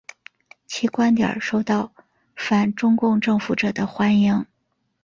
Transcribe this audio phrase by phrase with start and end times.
[0.65, 1.93] 其观点受到
[2.35, 4.43] 反中共政府者的欢迎。